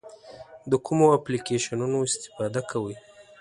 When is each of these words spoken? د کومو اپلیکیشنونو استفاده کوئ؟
د 0.69 0.71
کومو 0.85 1.07
اپلیکیشنونو 1.17 1.97
استفاده 2.07 2.61
کوئ؟ 2.71 2.95